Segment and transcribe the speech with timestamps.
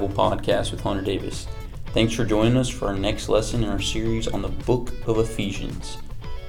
[0.00, 1.46] Bible podcast with Hunter Davis.
[1.88, 5.18] Thanks for joining us for our next lesson in our series on the book of
[5.18, 5.98] Ephesians.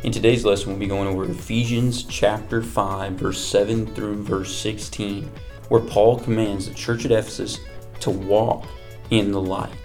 [0.04, 5.30] In today's lesson, we'll be going over Ephesians chapter 5, verse 7 through verse 16,
[5.68, 7.60] where Paul commands the church at Ephesus
[8.00, 8.64] to walk
[9.10, 9.76] in the light.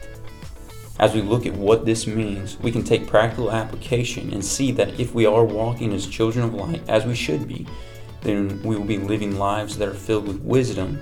[1.00, 5.00] As we look at what this means, we can take practical application and see that
[5.00, 7.66] if we are walking as children of light, as we should be,
[8.20, 11.00] then we will be living lives that are filled with wisdom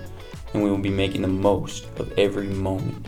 [0.55, 3.07] and we will be making the most of every moment.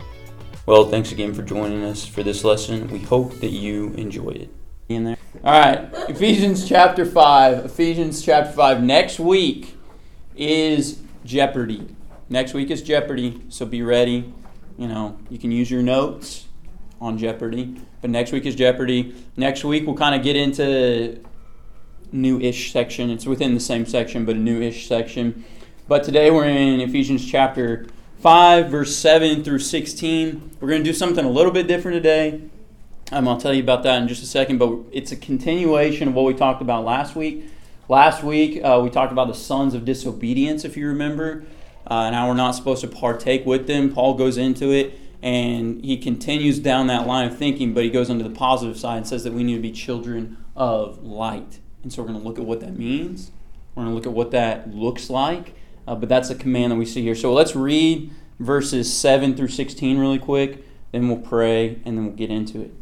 [0.65, 2.87] Well, thanks again for joining us for this lesson.
[2.89, 4.53] We hope that you enjoyed it.
[4.89, 5.17] In there.
[5.43, 7.65] All right, Ephesians chapter 5.
[7.65, 8.83] Ephesians chapter 5.
[8.83, 9.77] Next week
[10.35, 11.87] is Jeopardy.
[12.29, 14.33] Next week is Jeopardy, so be ready.
[14.77, 16.47] You know, you can use your notes
[16.99, 19.15] on Jeopardy, but next week is Jeopardy.
[19.35, 21.21] Next week we'll kind of get into
[22.11, 23.09] new-ish section.
[23.09, 25.45] It's within the same section, but a new-ish section.
[25.87, 27.85] But today we're in Ephesians chapter
[28.19, 30.57] 5, verse 7 through 16.
[30.59, 32.41] We're going to do something a little bit different today.
[33.13, 36.13] Um, I'll tell you about that in just a second, but it's a continuation of
[36.13, 37.45] what we talked about last week.
[37.87, 41.45] Last week, uh, we talked about the sons of disobedience, if you remember,
[41.89, 43.93] uh, and how we're not supposed to partake with them.
[43.93, 48.09] Paul goes into it and he continues down that line of thinking, but he goes
[48.09, 51.61] into the positive side and says that we need to be children of light.
[51.81, 53.31] And so we're going to look at what that means.
[53.73, 55.53] We're going to look at what that looks like.
[55.87, 57.15] Uh, but that's a command that we see here.
[57.15, 62.15] So let's read verses 7 through 16 really quick, then we'll pray, and then we'll
[62.15, 62.73] get into it.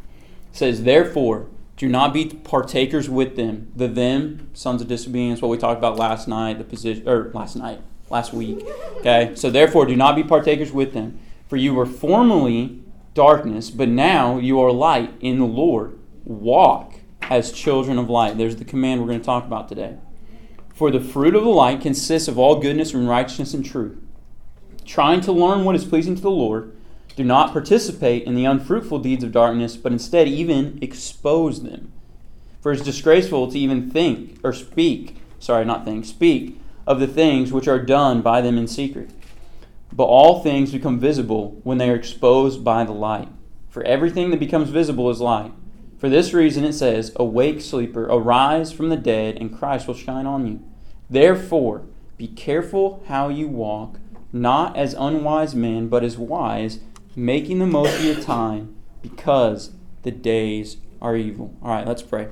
[0.50, 3.70] It says, Therefore, do not be partakers with them.
[3.76, 7.56] The them, sons of disobedience, what we talked about last night, the position, or last
[7.56, 8.66] night, last week.
[8.96, 9.32] Okay?
[9.34, 11.18] So therefore, do not be partakers with them.
[11.48, 12.82] For you were formerly
[13.14, 15.98] darkness, but now you are light in the Lord.
[16.24, 18.36] Walk as children of light.
[18.38, 19.96] There's the command we're going to talk about today.
[20.76, 23.96] For the fruit of the light consists of all goodness and righteousness and truth.
[24.84, 26.76] Trying to learn what is pleasing to the Lord,
[27.16, 31.92] do not participate in the unfruitful deeds of darkness, but instead even expose them.
[32.60, 37.06] For it is disgraceful to even think or speak, sorry, not think, speak of the
[37.06, 39.12] things which are done by them in secret.
[39.94, 43.28] But all things become visible when they are exposed by the light.
[43.70, 45.52] For everything that becomes visible is light.
[46.06, 50.24] For this reason it says, Awake, sleeper, arise from the dead, and Christ will shine
[50.24, 50.62] on you.
[51.10, 51.82] Therefore,
[52.16, 53.98] be careful how you walk,
[54.32, 56.78] not as unwise men, but as wise,
[57.16, 59.72] making the most of your time, because
[60.04, 61.52] the days are evil.
[61.60, 62.28] All right, let's pray.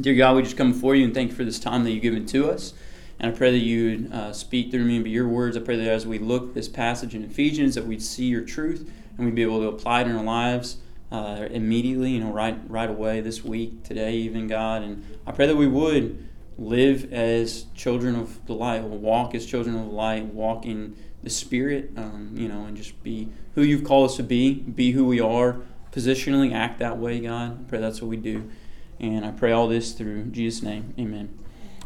[0.00, 2.02] Dear God, we just come before you and thank you for this time that you've
[2.02, 2.74] given to us.
[3.20, 5.56] And I pray that you uh, speak through me and be your words.
[5.56, 8.90] I pray that as we look this passage in Ephesians, that we'd see your truth
[9.16, 10.78] and we'd be able to apply it in our lives
[11.12, 14.82] uh, immediately, you know, right right away this week, today, even God.
[14.82, 16.26] And I pray that we would
[16.58, 21.30] live as children of the light, walk as children of the light, walk in the
[21.30, 25.04] Spirit, um, you know, and just be who you've called us to be, be who
[25.04, 25.60] we are,
[25.92, 27.60] positionally act that way, God.
[27.60, 28.50] I pray that's what we do.
[28.98, 30.94] And I pray all this through Jesus' name.
[30.98, 31.38] Amen.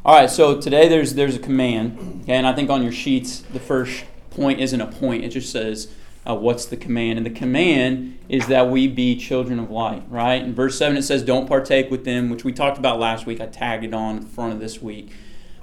[0.05, 3.41] All right, so today there's there's a command, okay, and I think on your sheets
[3.41, 5.89] the first point isn't a point; it just says
[6.29, 7.19] uh, what's the command?
[7.19, 10.43] And the command is that we be children of light, right?
[10.43, 13.41] In verse 7, it says, Don't partake with them, which we talked about last week.
[13.41, 15.13] I tagged it on the front of this week.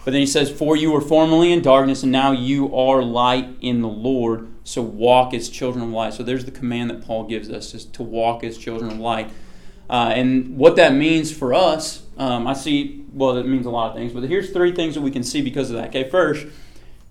[0.06, 3.50] But then he says, For you were formerly in darkness, and now you are light
[3.62, 4.50] in the Lord.
[4.64, 6.14] So walk as children of light.
[6.14, 9.30] So there's the command that Paul gives us, is to walk as children of light.
[9.90, 13.92] Uh, and what that means for us, um, I see, well, it means a lot
[13.92, 15.90] of things, but here's three things that we can see because of that.
[15.90, 16.48] Okay, first,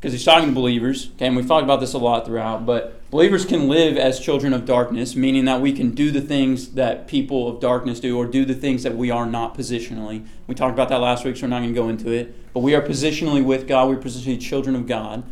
[0.00, 3.01] because he's talking to believers, okay, and we've talked about this a lot throughout, but
[3.12, 7.06] believers can live as children of darkness, meaning that we can do the things that
[7.06, 10.26] people of darkness do or do the things that we are not positionally.
[10.46, 12.52] We talked about that last week, so we're not going to go into it.
[12.54, 15.24] But we are positionally with God, we're positionally children of God,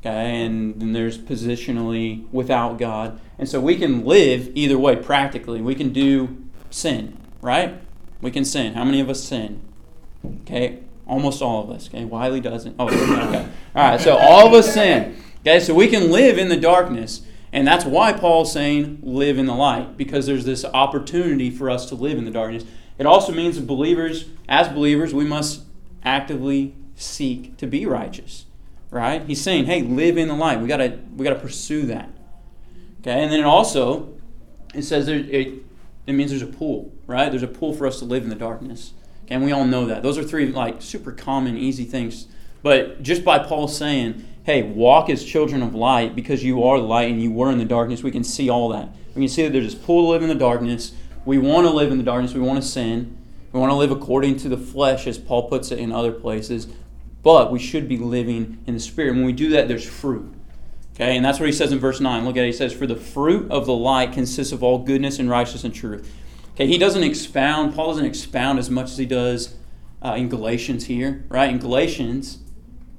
[0.00, 3.20] okay, and then there's positionally without God.
[3.38, 5.60] And so we can live either way practically.
[5.60, 7.78] We can do sin, right?
[8.22, 8.72] We can sin.
[8.72, 9.60] How many of us sin?
[10.42, 11.88] Okay, Almost all of us.
[11.88, 12.74] Okay, Wiley doesn't.
[12.80, 13.48] Oh, okay.
[13.76, 14.00] All right.
[14.00, 15.16] So all of us sin.
[15.46, 17.22] Okay, so we can live in the darkness,
[17.52, 21.88] and that's why Paul's saying live in the light because there's this opportunity for us
[21.90, 22.64] to live in the darkness.
[22.98, 25.62] It also means that believers, as believers, we must
[26.02, 28.46] actively seek to be righteous.
[28.90, 29.22] Right?
[29.22, 30.60] He's saying, hey, live in the light.
[30.60, 32.10] We gotta we gotta pursue that.
[33.02, 34.14] Okay, and then it also
[34.74, 35.62] it says there, it,
[36.08, 37.30] it means there's a pool, right?
[37.30, 38.94] There's a pool for us to live in the darkness.
[39.26, 40.02] Okay, And we all know that.
[40.02, 42.26] Those are three like super common, easy things.
[42.62, 47.10] But just by Paul saying, hey, walk as children of light because you are light
[47.10, 48.88] and you were in the darkness, we can see all that.
[49.14, 50.92] We can see that there's this pull to live in the darkness.
[51.24, 52.34] We want to live in the darkness.
[52.34, 53.18] We want to sin.
[53.52, 56.68] We want to live according to the flesh, as Paul puts it in other places.
[57.22, 59.14] But we should be living in the Spirit.
[59.14, 60.32] When we do that, there's fruit.
[60.94, 62.24] Okay, and that's what he says in verse 9.
[62.24, 62.46] Look at it.
[62.46, 65.74] He says, For the fruit of the light consists of all goodness and righteousness and
[65.74, 66.10] truth.
[66.54, 69.56] Okay, he doesn't expound, Paul doesn't expound as much as he does
[70.02, 71.50] uh, in Galatians here, right?
[71.50, 72.38] In Galatians,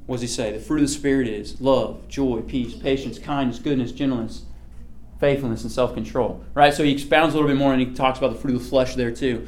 [0.07, 0.51] what does he say?
[0.51, 4.43] The fruit of the Spirit is love, joy, peace, patience, kindness, goodness, gentleness,
[5.19, 6.73] faithfulness, and self control, right?
[6.73, 8.69] So he expounds a little bit more and he talks about the fruit of the
[8.69, 9.47] flesh there too.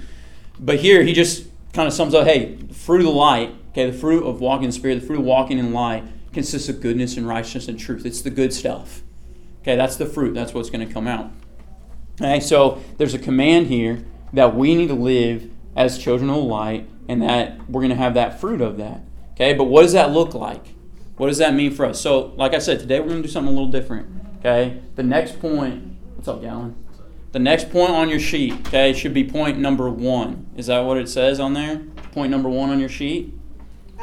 [0.59, 3.97] But here he just kind of sums up hey, fruit of the light, okay, the
[3.97, 6.03] fruit of walking in the Spirit, the fruit of walking in light
[6.33, 8.05] consists of goodness and righteousness and truth.
[8.05, 9.01] It's the good stuff.
[9.61, 10.33] Okay, that's the fruit.
[10.33, 11.31] That's what's going to come out.
[12.21, 16.41] Okay, so there's a command here that we need to live as children of the
[16.41, 19.01] light and that we're going to have that fruit of that.
[19.39, 20.65] Okay, but what does that look like?
[21.15, 22.01] What does that mean for us?
[22.01, 24.07] So, like I said, today we're going to do something a little different.
[24.39, 26.75] Okay, the next point, what's up, Gallon?
[27.31, 30.47] The next point on your sheet, okay, should be point number one.
[30.57, 31.77] Is that what it says on there?
[32.11, 33.33] Point number one on your sheet?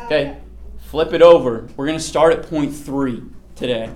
[0.04, 0.38] Okay,
[0.78, 1.68] flip it over.
[1.76, 3.22] We're going to start at point three
[3.56, 3.90] today.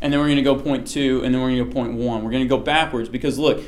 [0.00, 1.94] And then we're going to go point two, and then we're going to go point
[1.94, 2.22] one.
[2.22, 3.60] We're going to go backwards because look,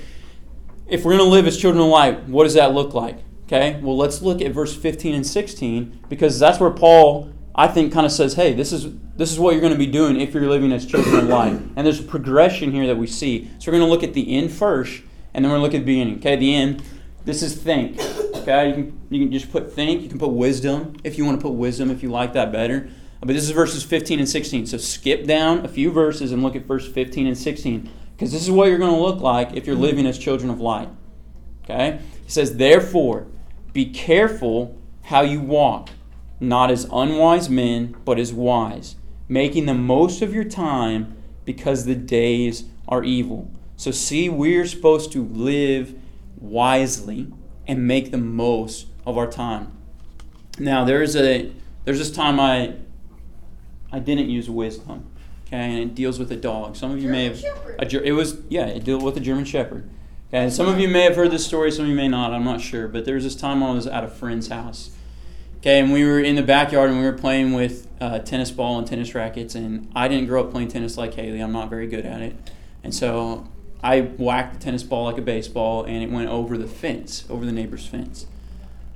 [0.87, 3.19] if we're going to live as children of light, what does that look like?
[3.48, 7.94] Okay, well, let's look at verse 15 and 16 because that's where Paul, I think,
[7.94, 10.34] kind of says, hey, this is, this is what you're going to be doing if
[10.34, 11.54] you're living as children of light.
[11.74, 13.50] And there's a progression here that we see.
[13.58, 15.00] So we're going to look at the end first,
[15.32, 16.18] and then we're going to look at the beginning.
[16.18, 16.82] Okay, the end,
[17.24, 17.98] this is think.
[18.36, 21.40] Okay, you can, you can just put think, you can put wisdom if you want
[21.40, 22.90] to put wisdom, if you like that better.
[23.20, 24.66] But this is verses 15 and 16.
[24.66, 28.42] So skip down a few verses and look at verse 15 and 16 because this
[28.42, 30.90] is what you're going to look like if you're living as children of light.
[31.64, 32.00] Okay?
[32.24, 33.26] He says, Therefore,
[33.78, 35.90] be careful how you walk,
[36.40, 38.96] not as unwise men, but as wise,
[39.28, 43.48] making the most of your time because the days are evil.
[43.76, 45.94] So, see, we're supposed to live
[46.40, 47.32] wisely
[47.69, 49.70] and make the most of our time.
[50.58, 51.52] Now, there's a
[51.84, 52.74] there's this time I
[53.92, 55.06] I didn't use wisdom,
[55.46, 56.74] okay, and it deals with a dog.
[56.74, 57.44] Some of you may have
[57.78, 59.88] a, it was yeah, it dealt with a German Shepherd.
[60.30, 62.34] Okay, some of you may have heard this story, some of you may not.
[62.34, 64.90] I'm not sure, but there was this time I was at a friend's house.
[65.56, 68.78] Okay, and we were in the backyard and we were playing with uh, tennis ball
[68.78, 69.54] and tennis rackets.
[69.54, 71.40] And I didn't grow up playing tennis like Haley.
[71.40, 72.36] I'm not very good at it,
[72.84, 73.48] and so
[73.82, 77.46] I whacked the tennis ball like a baseball, and it went over the fence, over
[77.46, 78.26] the neighbor's fence.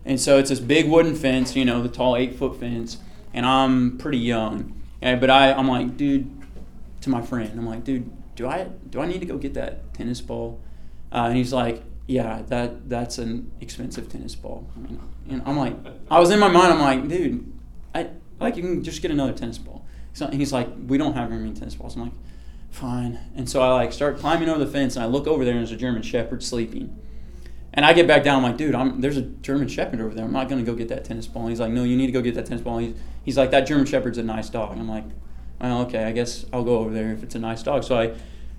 [0.05, 2.99] And so it's this big wooden fence, you know, the tall eight foot fence,
[3.33, 4.83] and I'm pretty young.
[5.03, 6.31] Okay, but I, I'm like, dude,
[7.01, 9.95] to my friend, I'm like, dude, do I do I need to go get that
[9.95, 10.61] tennis ball?
[11.13, 14.69] Uh, and he's like, yeah, that that's an expensive tennis ball.
[14.77, 15.77] I mean, and I'm like,
[16.11, 17.53] I was in my mind, I'm like, dude,
[17.95, 18.09] I
[18.41, 19.85] like you can just get another tennis ball.
[20.15, 21.97] So he's like, we don't have very many tennis balls.
[21.97, 22.13] I'm like,
[22.71, 23.19] fine.
[23.35, 25.61] And so I like start climbing over the fence, and I look over there, and
[25.61, 26.99] there's a German Shepherd sleeping.
[27.75, 28.37] And I get back down.
[28.37, 30.27] I'm like, dude, I'm, there's a German Shepherd over there.
[30.27, 31.45] I'm not to go get that tennis ball.
[31.45, 32.77] And he's like, no, you need to go get that tennis ball.
[32.79, 34.77] he's, he's like, that German Shepherd's a nice dog.
[34.77, 35.05] I'm like,
[35.59, 37.85] well, okay, I guess I'll go over there if it's a nice dog.
[37.85, 38.13] So I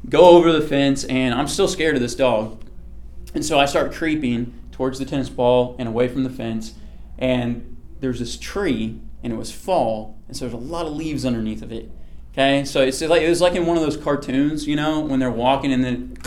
[0.10, 2.64] go over the fence, and I'm still scared of this dog.
[3.34, 6.74] And so I start creeping towards the tennis ball and away from the fence.
[7.18, 11.26] And there's this tree, and it was fall, and so there's a lot of leaves
[11.26, 11.90] underneath of it.
[12.34, 15.20] Okay, so it's like it was like in one of those cartoons, you know, when
[15.20, 16.18] they're walking and then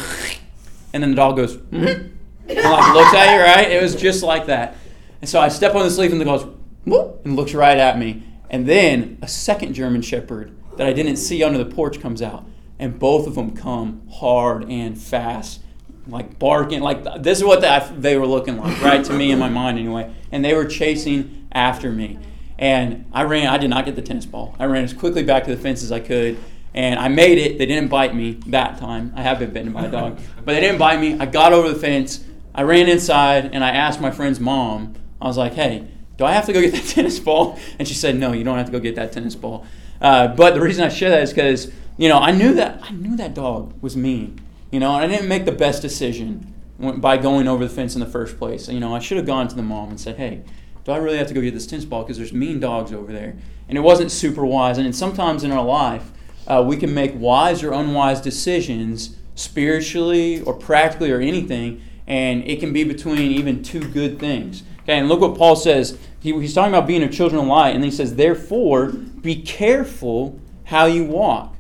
[0.93, 2.17] and then the dog goes mm-hmm,
[2.49, 3.71] like looks at you, right?
[3.71, 4.77] It was just like that.
[5.21, 6.57] And so I step on this leaf and the dog
[6.89, 8.23] goes and looks right at me.
[8.49, 12.47] And then a second German Shepherd that I didn't see under the porch comes out,
[12.79, 15.61] and both of them come hard and fast,
[16.07, 16.81] like barking.
[16.81, 17.61] Like this is what
[18.01, 20.15] they were looking like, right to me in my mind anyway.
[20.31, 22.19] And they were chasing after me.
[22.59, 24.57] And I ran, I did not get the tennis ball.
[24.59, 26.39] I ran as quickly back to the fence as I could.
[26.73, 27.59] And I made it.
[27.59, 29.13] They didn't bite me that time.
[29.17, 30.21] I have been bitten by a dog.
[30.45, 31.19] But they didn't bite me.
[31.19, 32.25] I got over the fence.
[32.55, 36.33] I ran inside and I asked my friend's mom, I was like, hey, do I
[36.33, 37.59] have to go get that tennis ball?
[37.79, 39.67] And she said, no, you don't have to go get that tennis ball.
[40.01, 42.91] Uh, but the reason I share that is because, you know, I knew that I
[42.91, 44.41] knew that dog was mean.
[44.71, 48.01] You know, and I didn't make the best decision by going over the fence in
[48.01, 48.69] the first place.
[48.69, 50.43] You know, I should have gone to the mom and said, hey,
[50.85, 53.13] do I really have to go get this tennis ball because there's mean dogs over
[53.13, 53.37] there?
[53.69, 54.79] And it wasn't super wise.
[54.79, 56.11] And sometimes in our life,
[56.47, 62.61] uh, we can make wise or unwise decisions spiritually or practically or anything, and it
[62.61, 64.63] can be between even two good things.
[64.83, 65.99] Okay, and look what Paul says.
[66.21, 70.39] He, he's talking about being a children of light, and he says, Therefore, be careful
[70.65, 71.56] how you walk.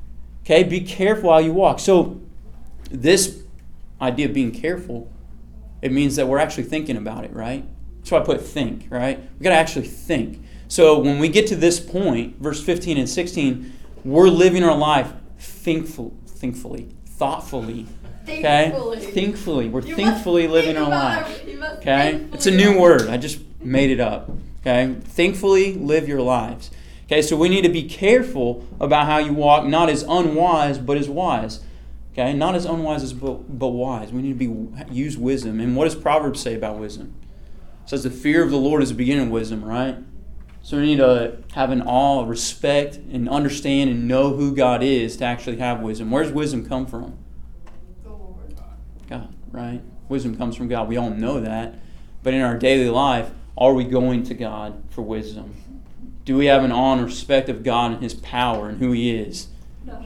[0.46, 1.80] Okay, be careful how you walk.
[1.80, 2.20] So,
[2.88, 3.42] this
[4.00, 5.10] idea of being careful,
[5.82, 7.64] it means that we're actually thinking about it, right?
[7.98, 9.18] That's why I put think, right?
[9.18, 10.44] We got to actually think.
[10.68, 13.72] So when we get to this point, verse 15 and 16,
[14.04, 17.86] we're living our life thinkful, thinkfully, thoughtfully.
[18.22, 18.72] Okay?
[19.12, 19.68] Thankfully.
[19.68, 21.44] We're you thankfully living our life.
[21.78, 22.24] Okay?
[22.32, 23.08] It's a new word.
[23.08, 24.30] I just made it up.
[24.60, 24.94] Okay?
[25.00, 26.70] Thankfully live your lives.
[27.06, 30.96] Okay, so we need to be careful about how you walk, not as unwise, but
[30.96, 31.60] as wise.
[32.12, 34.10] Okay, not as unwise as but, but wise.
[34.10, 35.60] We need to be use wisdom.
[35.60, 37.14] And what does Proverbs say about wisdom?
[37.84, 39.96] It says the fear of the Lord is the beginning of wisdom, right?
[40.62, 45.16] So we need to have an awe, respect, and understand and know who God is
[45.18, 46.10] to actually have wisdom.
[46.10, 47.16] Where does wisdom come from?
[49.08, 49.80] God, right?
[50.08, 50.88] Wisdom comes from God.
[50.88, 51.78] We all know that.
[52.24, 55.54] But in our daily life, are we going to God for wisdom?
[56.26, 59.14] Do we have an awe and respect of God and His power and who He
[59.16, 59.48] is?
[59.86, 60.04] Not.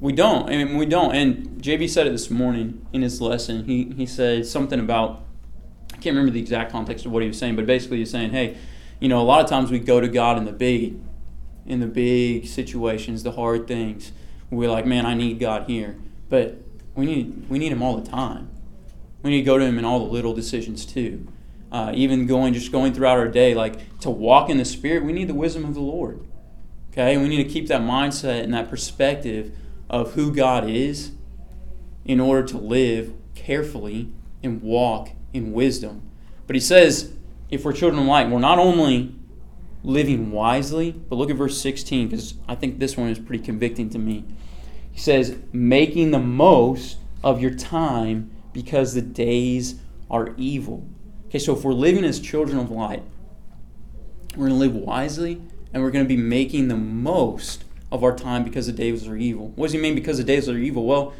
[0.00, 0.50] We don't.
[0.50, 1.14] I mean, we don't.
[1.14, 3.64] And JB said it this morning in his lesson.
[3.64, 5.24] He, he said something about,
[5.92, 8.30] I can't remember the exact context of what he was saying, but basically he's saying,
[8.30, 8.58] hey,
[9.00, 11.00] you know, a lot of times we go to God in the big,
[11.64, 14.12] in the big situations, the hard things.
[14.50, 15.96] We're like, man, I need God here.
[16.28, 16.58] But
[16.94, 18.50] we need, we need Him all the time.
[19.22, 21.26] We need to go to Him in all the little decisions too.
[21.74, 25.12] Uh, even going, just going throughout our day, like to walk in the Spirit, we
[25.12, 26.24] need the wisdom of the Lord.
[26.92, 27.16] Okay?
[27.16, 29.50] We need to keep that mindset and that perspective
[29.90, 31.10] of who God is
[32.04, 36.08] in order to live carefully and walk in wisdom.
[36.46, 37.12] But he says,
[37.50, 39.12] if we're children of light, we're not only
[39.82, 43.90] living wisely, but look at verse 16 because I think this one is pretty convicting
[43.90, 44.24] to me.
[44.92, 50.88] He says, making the most of your time because the days are evil.
[51.34, 53.02] Okay, so if we're living as children of light,
[54.36, 58.14] we're going to live wisely and we're going to be making the most of our
[58.14, 59.48] time because the days are evil.
[59.56, 60.86] What does he mean because the days are evil?
[60.86, 61.12] Well,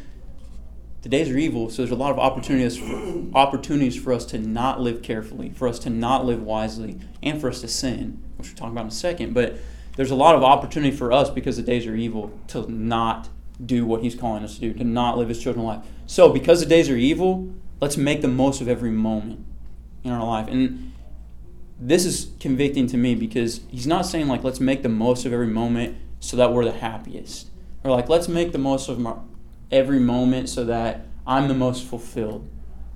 [1.02, 4.38] the days are evil, so there's a lot of opportunities for, opportunities for us to
[4.38, 8.50] not live carefully, for us to not live wisely, and for us to sin, which
[8.50, 9.34] we'll talk about in a second.
[9.34, 9.56] But
[9.96, 13.30] there's a lot of opportunity for us because the days are evil to not
[13.66, 15.84] do what he's calling us to do, to not live as children of life.
[16.06, 19.44] So because the days are evil, let's make the most of every moment
[20.04, 20.48] in our life.
[20.48, 20.92] And
[21.80, 25.32] this is convicting to me because he's not saying like let's make the most of
[25.32, 27.48] every moment so that we're the happiest.
[27.84, 29.14] Or like, let's make the most of my,
[29.70, 32.48] every moment so that I'm the most fulfilled.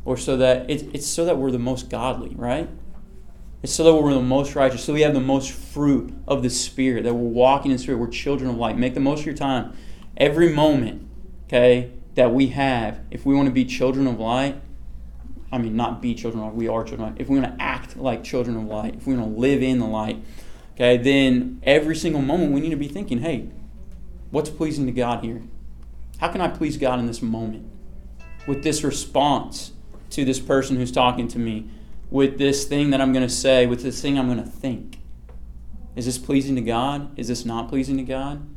[0.04, 2.68] Or so that it, it's so that we're the most godly, right?
[3.62, 6.48] It's so that we're the most righteous, so we have the most fruit of the
[6.48, 8.78] Spirit, that we're walking in Spirit, we're children of light.
[8.78, 9.76] Make the most of your time.
[10.16, 11.06] Every moment,
[11.46, 14.60] okay, that we have, if we want to be children of light,
[15.50, 17.20] I mean, not be children of light, we are children of light.
[17.20, 19.78] If we're going to act like children of light, if we're going to live in
[19.78, 20.22] the light,
[20.74, 23.48] okay, then every single moment we need to be thinking, hey,
[24.30, 25.42] what's pleasing to God here?
[26.18, 27.66] How can I please God in this moment?
[28.46, 29.72] With this response
[30.10, 31.70] to this person who's talking to me,
[32.10, 34.98] with this thing that I'm going to say, with this thing I'm going to think.
[35.96, 37.16] Is this pleasing to God?
[37.18, 38.48] Is this not pleasing to God?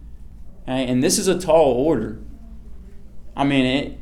[0.64, 0.86] Okay?
[0.86, 2.20] And this is a tall order.
[3.36, 4.00] I mean, it,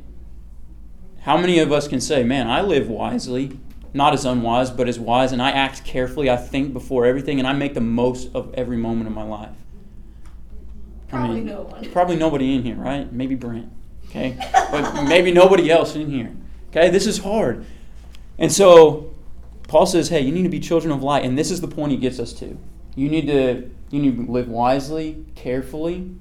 [1.22, 3.60] how many of us can say, man, I live wisely?
[3.94, 6.30] not as unwise, but as wise, and I act carefully.
[6.30, 9.56] I think before everything, and I make the most of every moment of my life.
[11.08, 11.92] Probably I mean, no one.
[11.92, 13.12] Probably nobody in here, right?
[13.12, 13.72] Maybe Brent.
[14.10, 14.38] Okay,
[14.72, 16.36] but maybe nobody else in here.
[16.70, 17.66] Okay, this is hard,
[18.38, 19.14] and so
[19.68, 21.92] Paul says, "Hey, you need to be children of light," and this is the point
[21.92, 22.58] he gets us to.
[22.96, 26.12] You need to you need to live wisely, carefully,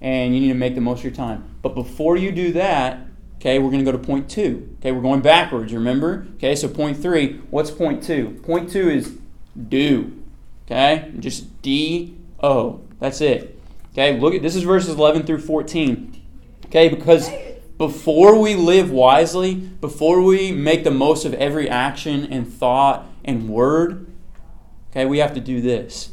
[0.00, 1.56] and you need to make the most of your time.
[1.62, 3.00] But before you do that,
[3.38, 4.76] Okay, we're going to go to point two.
[4.80, 6.26] Okay, we're going backwards, remember?
[6.36, 8.40] Okay, so point three, what's point two?
[8.42, 9.16] Point two is
[9.68, 10.22] do.
[10.66, 12.80] Okay, just D O.
[12.98, 13.58] That's it.
[13.92, 16.20] Okay, look at this is verses 11 through 14.
[16.66, 17.30] Okay, because
[17.78, 23.48] before we live wisely, before we make the most of every action and thought and
[23.48, 24.12] word,
[24.90, 26.10] okay, we have to do this.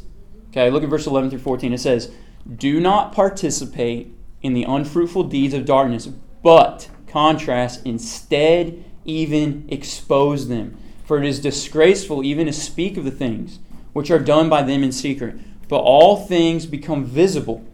[0.48, 1.72] Okay, look at verse 11 through 14.
[1.72, 2.12] It says,
[2.56, 10.76] Do not participate in the unfruitful deeds of darkness, but contrast, instead, even expose them.
[11.06, 13.58] For it is disgraceful even to speak of the things
[13.94, 15.36] which are done by them in secret.
[15.66, 17.64] But all things become visible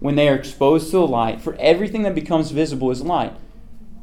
[0.00, 3.36] when they are exposed to the light, for everything that becomes visible is light.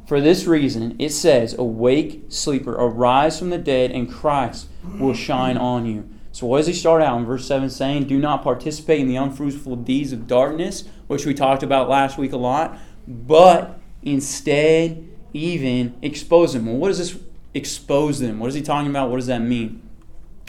[0.07, 5.57] For this reason, it says, Awake, sleeper, arise from the dead, and Christ will shine
[5.57, 6.07] on you.
[6.31, 8.05] So, what does he start out in verse 7 saying?
[8.05, 12.31] Do not participate in the unfruitful deeds of darkness, which we talked about last week
[12.31, 16.67] a lot, but Instead, even expose them.
[16.67, 17.21] Well, what does this
[17.55, 18.39] expose them?
[18.39, 19.09] What is he talking about?
[19.09, 19.81] What does that mean?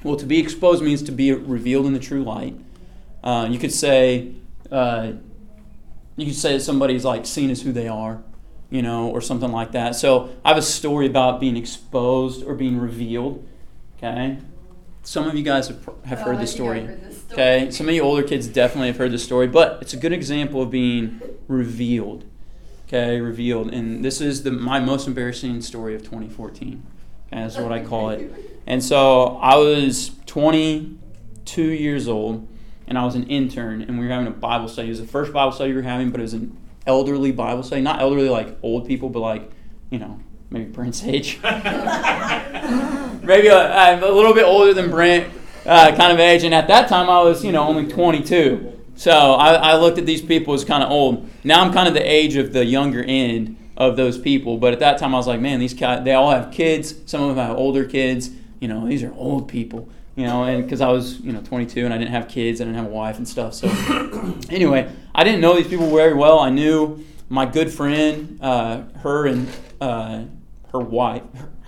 [0.05, 2.55] Well, to be exposed means to be revealed in the true light.
[3.25, 4.33] Uh, you could say,
[4.71, 5.13] uh,
[6.17, 8.23] you could say that somebody's like seen as who they are,
[8.71, 9.97] you know, or something like that.
[9.97, 13.45] So I have a story about being exposed or being revealed.
[13.97, 14.39] Okay,
[15.03, 16.83] some of you guys have, have heard, this story.
[16.83, 17.43] heard this story.
[17.43, 20.13] Okay, some of you older kids definitely have heard this story, but it's a good
[20.13, 22.25] example of being revealed
[22.87, 23.73] okay, revealed.
[23.73, 26.83] And this is the, my most embarrassing story of 2014.
[27.33, 28.33] Okay, that's what I call it.
[28.67, 32.49] And so I was 22 years old,
[32.87, 34.89] and I was an intern, and we were having a Bible study.
[34.89, 37.63] It was the first Bible study we were having, but it was an elderly Bible
[37.63, 37.81] study.
[37.83, 39.51] Not elderly like old people, but like,
[39.91, 41.39] you know, maybe Brent's age.
[41.43, 41.57] maybe
[43.49, 45.33] a, a, little bit older than Brent
[45.65, 46.45] uh, kind of age.
[46.45, 48.76] And at that time, I was, you know, only 22.
[48.97, 51.29] So I, I looked at these people as kind of old.
[51.45, 54.57] Now I'm kind of the age of the younger end of those people.
[54.59, 56.95] But at that time, I was like, man, these guys, they all have kids.
[57.05, 58.31] Some of them have older kids.
[58.59, 59.89] You know, these are old people.
[60.17, 62.65] You know, and because I was, you know, 22 and I didn't have kids, I
[62.65, 63.53] didn't have a wife and stuff.
[63.53, 63.69] So
[64.51, 66.39] anyway, I didn't know these people very well.
[66.39, 69.49] I knew my good friend, uh, her and
[69.79, 70.25] uh,
[70.73, 71.23] her wife,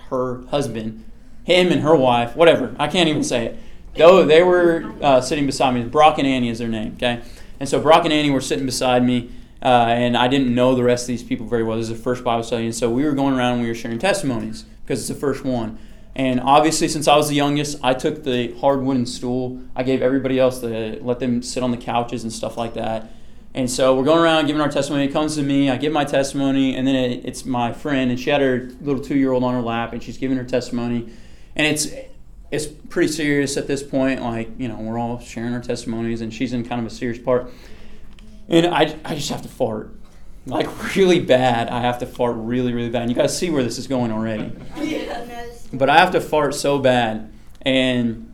[0.09, 1.05] her husband,
[1.43, 2.75] him and her wife, whatever.
[2.79, 3.59] I can't even say it.
[3.95, 5.83] Though they were uh, sitting beside me.
[5.83, 6.93] Brock and Annie is their name.
[6.95, 7.21] Okay,
[7.59, 9.31] and so Brock and Annie were sitting beside me.
[9.61, 11.77] Uh, and I didn't know the rest of these people very well.
[11.77, 13.75] This is the first Bible study, and so we were going around and we were
[13.75, 15.77] sharing testimonies because it's the first one.
[16.15, 19.61] And obviously, since I was the youngest, I took the hard wooden stool.
[19.75, 23.11] I gave everybody else the let them sit on the couches and stuff like that.
[23.53, 25.05] And so we're going around giving our testimony.
[25.05, 28.19] It comes to me, I give my testimony, and then it, it's my friend, and
[28.19, 31.11] she had her little two year old on her lap, and she's giving her testimony.
[31.55, 31.87] And it's
[32.51, 34.21] it's pretty serious at this point.
[34.21, 37.19] Like, you know, we're all sharing our testimonies, and she's in kind of a serious
[37.19, 37.51] part.
[38.47, 39.91] And I, I just have to fart.
[40.45, 41.69] Like, really bad.
[41.69, 43.03] I have to fart really, really bad.
[43.03, 44.51] And you guys see where this is going already.
[45.71, 48.33] But I have to fart so bad, and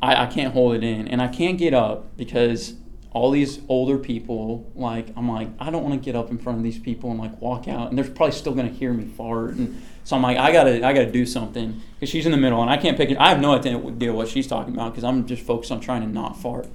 [0.00, 1.08] I, I can't hold it in.
[1.08, 2.74] And I can't get up because
[3.12, 6.56] all these older people, like, I'm like, I don't want to get up in front
[6.56, 7.90] of these people and, like, walk out.
[7.90, 9.56] And they're probably still going to hear me fart.
[9.56, 12.60] And so I'm like, I gotta, I gotta do something because she's in the middle,
[12.62, 13.18] and I can't pick it.
[13.18, 16.08] I have no idea what she's talking about because I'm just focused on trying to
[16.08, 16.66] not fart.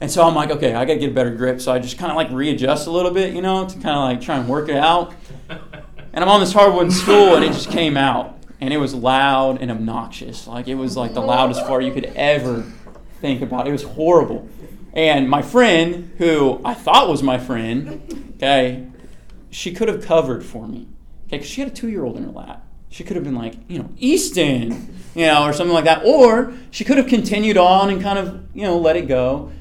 [0.00, 1.60] And so I'm like, okay, I gotta get a better grip.
[1.60, 4.02] So I just kind of like readjust a little bit, you know, to kind of
[4.02, 5.14] like try and work it out.
[6.12, 9.60] And I'm on this hardwood stool, and it just came out, and it was loud
[9.60, 10.46] and obnoxious.
[10.46, 12.64] Like it was like the loudest fart you could ever
[13.20, 13.68] think about.
[13.68, 14.48] It was horrible.
[14.92, 18.88] And my friend, who I thought was my friend, okay,
[19.50, 20.88] she could have covered for me.
[21.30, 22.66] Okay, because she had a two year old in her lap.
[22.88, 26.04] She could have been like, you know, Easton, you know, or something like that.
[26.04, 29.52] Or she could have continued on and kind of, you know, let it go.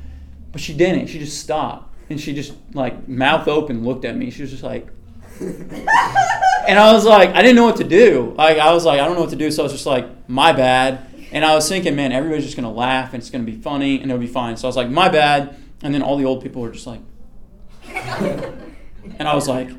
[0.51, 1.07] But she didn't.
[1.07, 1.93] She just stopped.
[2.09, 4.31] And she just, like, mouth open looked at me.
[4.31, 4.87] She was just like,
[5.39, 8.33] and I was like, I didn't know what to do.
[8.35, 9.51] Like, I was like, I don't know what to do.
[9.51, 11.05] So I was just like, my bad.
[11.31, 13.61] And I was thinking, man, everybody's just going to laugh and it's going to be
[13.61, 14.57] funny and it'll be fine.
[14.57, 15.55] So I was like, my bad.
[15.83, 17.01] And then all the old people were just like,
[17.85, 19.69] and I was like,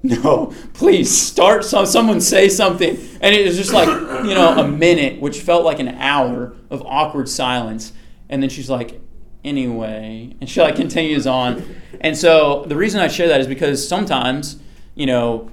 [0.22, 2.96] no, please start some, someone say something.
[3.20, 3.88] And it was just like,
[4.24, 7.92] you know, a minute, which felt like an hour of awkward silence.
[8.30, 8.98] And then she's like,
[9.44, 10.34] anyway.
[10.40, 11.76] And she like continues on.
[12.00, 14.56] And so the reason I share that is because sometimes,
[14.94, 15.50] you know,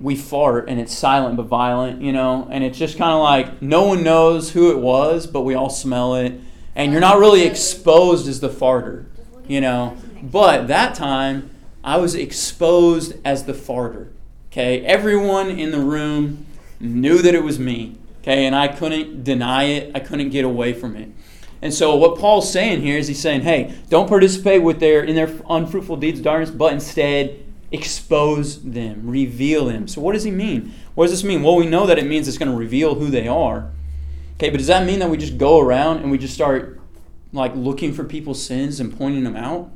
[0.00, 3.60] we fart and it's silent but violent, you know, and it's just kind of like
[3.62, 6.38] no one knows who it was, but we all smell it.
[6.76, 9.06] And you're not really exposed as the farter,
[9.48, 9.96] you know.
[10.22, 11.50] But that time,
[11.88, 14.08] I was exposed as the farter.
[14.52, 16.44] Okay, everyone in the room
[16.78, 17.96] knew that it was me.
[18.20, 19.92] Okay, and I couldn't deny it.
[19.94, 21.08] I couldn't get away from it.
[21.62, 25.14] And so what Paul's saying here is he's saying, hey, don't participate with their in
[25.14, 29.88] their unfruitful deeds darkness, but instead expose them, reveal them.
[29.88, 30.74] So what does he mean?
[30.94, 31.42] What does this mean?
[31.42, 33.70] Well, we know that it means it's going to reveal who they are.
[34.34, 36.82] Okay, but does that mean that we just go around and we just start
[37.32, 39.70] like looking for people's sins and pointing them out?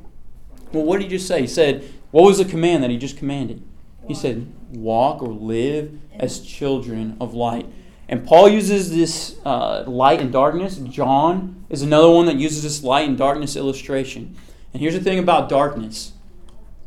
[0.71, 1.41] Well, what did he just say?
[1.41, 3.63] He said, what was the command that he just commanded?
[4.07, 7.65] He said, walk or live as children of light.
[8.07, 10.77] And Paul uses this uh, light and darkness.
[10.77, 14.35] John is another one that uses this light and darkness illustration.
[14.73, 16.13] And here's the thing about darkness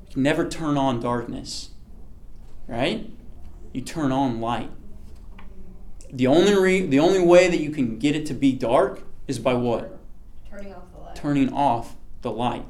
[0.07, 1.71] you can never turn on darkness,
[2.69, 3.11] right?
[3.73, 4.71] You turn on light.
[6.09, 9.41] The only, re- the only way that you can get it to be dark is
[9.41, 9.99] by what?
[10.49, 11.17] Turning off the light.
[11.17, 12.65] Turning off the light.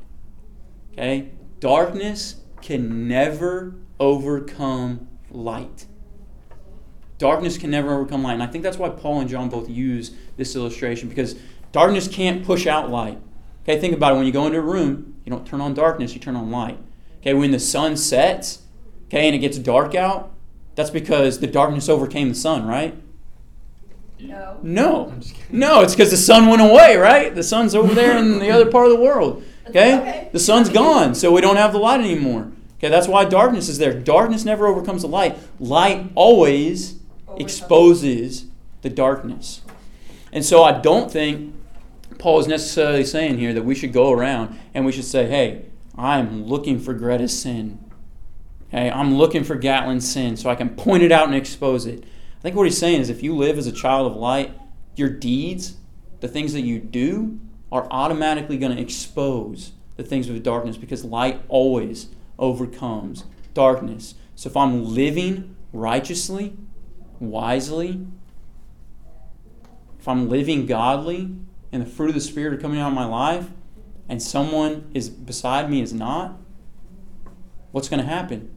[0.94, 1.32] Okay?
[1.60, 5.86] Darkness can never overcome light.
[7.18, 8.34] Darkness can never overcome light.
[8.34, 11.36] And I think that's why Paul and John both use this illustration because
[11.72, 13.18] darkness can't push out light.
[13.62, 14.16] Okay, think about it.
[14.16, 16.78] When you go into a room, you don't turn on darkness, you turn on light.
[17.18, 18.62] Okay, when the sun sets,
[19.06, 20.32] okay, and it gets dark out,
[20.74, 22.94] that's because the darkness overcame the sun, right?
[24.20, 24.58] No.
[24.62, 25.14] No.
[25.50, 27.34] No, it's because the sun went away, right?
[27.34, 29.42] The sun's over there in the other part of the world.
[29.68, 29.98] Okay?
[29.98, 30.28] Okay.
[30.32, 32.52] The sun's gone, so we don't have the light anymore.
[32.78, 33.98] Okay, that's why darkness is there.
[33.98, 35.38] Darkness never overcomes the light.
[35.58, 37.00] Light always
[37.38, 38.46] exposes
[38.82, 39.62] the darkness.
[40.32, 41.54] And so I don't think
[42.18, 45.64] Paul is necessarily saying here that we should go around and we should say, hey,
[45.96, 47.78] I'm looking for Greta's sin.
[48.68, 52.04] Okay, I'm looking for Gatlin's sin so I can point it out and expose it.
[52.38, 54.52] I think what he's saying is if you live as a child of light,
[54.96, 55.76] your deeds,
[56.20, 57.40] the things that you do,
[57.76, 62.08] are automatically going to expose the things of the darkness because light always
[62.38, 64.14] overcomes darkness.
[64.34, 66.56] So if I'm living righteously,
[67.20, 68.06] wisely,
[69.98, 71.34] if I'm living godly,
[71.72, 73.48] and the fruit of the Spirit are coming out of my life,
[74.08, 76.38] and someone is beside me is not,
[77.72, 78.54] what's going to happen?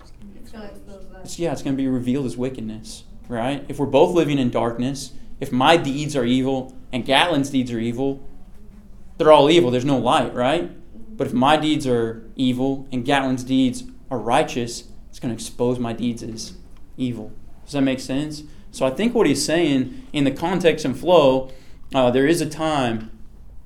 [0.00, 1.20] It's gonna expose that.
[1.24, 3.64] It's, yeah, it's going to be revealed as wickedness, right?
[3.68, 7.80] If we're both living in darkness, if my deeds are evil and Gatlin's deeds are
[7.80, 8.22] evil,
[9.18, 9.70] they're all evil.
[9.70, 10.70] There's no light, right?
[11.16, 15.78] But if my deeds are evil and Gatlin's deeds are righteous, it's going to expose
[15.78, 16.54] my deeds as
[16.96, 17.32] evil.
[17.64, 18.42] Does that make sense?
[18.72, 21.52] So I think what he's saying in the context and flow,
[21.94, 23.10] uh, there is a time,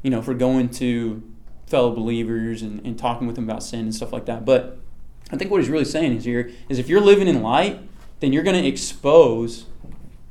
[0.03, 1.23] you know, for going to
[1.67, 4.45] fellow believers and, and talking with them about sin and stuff like that.
[4.45, 4.79] But
[5.31, 7.81] I think what he's really saying is here is if you're living in light,
[8.21, 9.67] then you're going to expose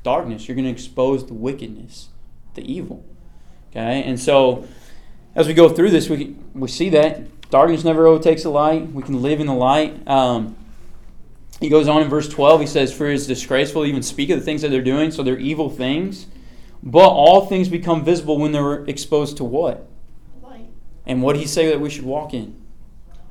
[0.04, 0.48] darkness.
[0.48, 2.10] You're going to expose the wickedness,
[2.54, 3.04] the evil.
[3.72, 4.68] Okay, and so
[5.38, 8.92] as we go through this, we we see that darkness never overtakes the light.
[8.92, 10.06] We can live in the light.
[10.08, 10.58] Um,
[11.60, 12.62] he goes on in verse 12.
[12.62, 15.12] He says, "For it is disgraceful to even speak of the things that they're doing.
[15.12, 16.26] So they're evil things,
[16.82, 19.88] but all things become visible when they're exposed to what?
[20.42, 20.70] Light.
[21.06, 22.60] And what did he say that we should walk in?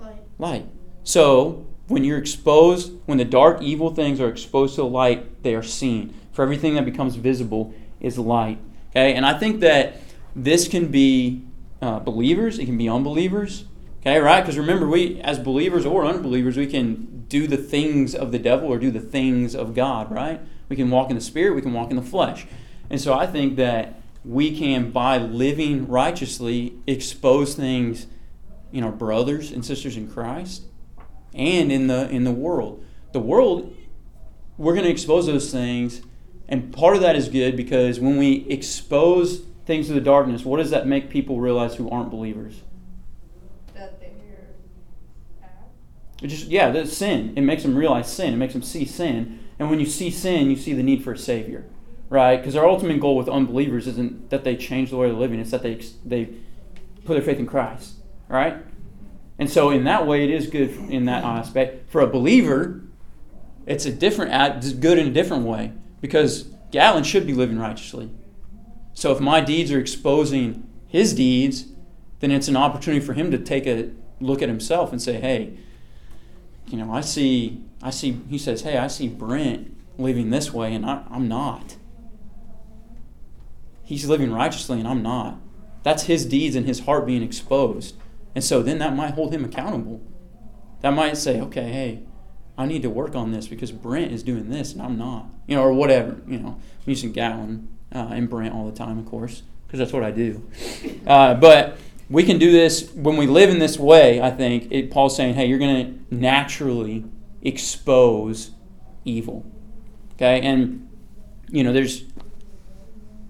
[0.00, 0.22] Light.
[0.38, 0.66] light.
[1.02, 5.56] So when you're exposed, when the dark, evil things are exposed to the light, they
[5.56, 6.14] are seen.
[6.32, 8.58] For everything that becomes visible is light.
[8.90, 10.00] Okay, and I think that
[10.34, 11.42] this can be
[11.80, 13.64] uh, believers, it can be unbelievers.
[14.00, 14.40] Okay, right?
[14.40, 18.68] Because remember, we as believers or unbelievers, we can do the things of the devil
[18.68, 20.10] or do the things of God.
[20.10, 20.40] Right?
[20.68, 22.46] We can walk in the spirit, we can walk in the flesh,
[22.88, 28.06] and so I think that we can, by living righteously, expose things
[28.72, 30.62] in our brothers and sisters in Christ
[31.34, 32.84] and in the in the world.
[33.12, 33.74] The world
[34.58, 36.00] we're going to expose those things
[36.48, 40.58] and part of that is good because when we expose things of the darkness, what
[40.58, 42.62] does that make people realize who aren't believers?
[43.74, 44.08] That they're.
[46.22, 47.34] It just yeah, that's sin.
[47.36, 48.32] It makes them realize sin.
[48.32, 49.40] It makes them see sin.
[49.58, 51.64] And when you see sin, you see the need for a savior,
[52.08, 52.36] right?
[52.36, 55.50] Because our ultimate goal with unbelievers isn't that they change the way they're living; it's
[55.50, 56.26] that they they
[57.04, 57.94] put their faith in Christ,
[58.28, 58.56] right?
[59.38, 61.90] And so, in that way, it is good in that aspect.
[61.90, 62.82] For a believer,
[63.66, 68.10] it's a different, it's good in a different way because Galen should be living righteously.
[68.96, 71.66] So, if my deeds are exposing his deeds,
[72.20, 73.90] then it's an opportunity for him to take a
[74.22, 75.58] look at himself and say, "Hey,
[76.66, 80.74] you know, I see, I see." He says, "Hey, I see Brent living this way,
[80.74, 81.76] and I, I'm not.
[83.84, 85.36] He's living righteously, and I'm not.
[85.82, 87.96] That's his deeds and his heart being exposed."
[88.34, 90.00] And so then that might hold him accountable.
[90.80, 92.02] That might say, okay, hey,
[92.58, 95.26] I need to work on this because Brent is doing this and I'm not.
[95.46, 96.20] You know, or whatever.
[96.26, 99.92] You know, I'm using Gatlin uh, and Brent all the time, of course, because that's
[99.92, 100.48] what I do.
[101.06, 101.78] Uh, but
[102.10, 104.66] we can do this when we live in this way, I think.
[104.72, 107.04] It, Paul's saying, hey, you're going to naturally
[107.42, 108.50] expose
[109.04, 109.44] evil.
[110.14, 110.40] Okay?
[110.40, 110.88] And,
[111.48, 112.04] you know, there's,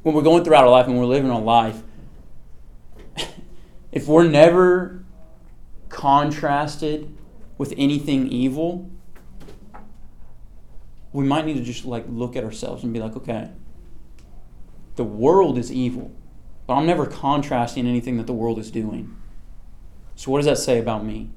[0.02, 1.82] when we're going throughout our life and we're living our life,
[3.92, 5.04] if we're never
[5.90, 7.14] contrasted
[7.58, 8.90] with anything evil,
[11.16, 13.48] we might need to just like look at ourselves and be like, okay,
[14.96, 16.14] the world is evil,
[16.66, 19.16] but I'm never contrasting anything that the world is doing.
[20.14, 21.30] So what does that say about me?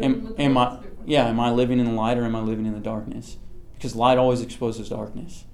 [0.00, 2.72] Am, am I yeah, am I living in the light or am I living in
[2.72, 3.36] the darkness?
[3.74, 5.44] Because light always exposes darkness.